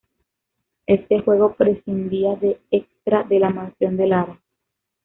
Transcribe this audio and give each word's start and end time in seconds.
Éste 0.87 1.19
juego 1.21 1.53
prescindía 1.53 2.33
del 2.33 2.59
extra 2.71 3.21
de 3.21 3.37
la 3.39 3.51
mansión 3.51 3.97
de 3.97 4.07
Lara. 4.07 4.39